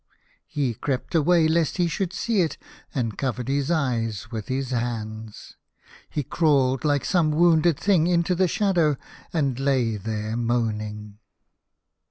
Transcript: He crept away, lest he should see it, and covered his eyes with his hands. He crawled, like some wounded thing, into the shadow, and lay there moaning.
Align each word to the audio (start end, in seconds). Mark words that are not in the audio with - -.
He 0.47 0.73
crept 0.73 1.13
away, 1.13 1.47
lest 1.47 1.77
he 1.77 1.87
should 1.87 2.11
see 2.11 2.41
it, 2.41 2.57
and 2.95 3.19
covered 3.19 3.47
his 3.47 3.69
eyes 3.69 4.31
with 4.31 4.47
his 4.47 4.71
hands. 4.71 5.57
He 6.09 6.23
crawled, 6.23 6.83
like 6.83 7.05
some 7.05 7.29
wounded 7.29 7.79
thing, 7.79 8.07
into 8.07 8.33
the 8.33 8.47
shadow, 8.47 8.97
and 9.31 9.59
lay 9.59 9.97
there 9.97 10.35
moaning. 10.35 11.19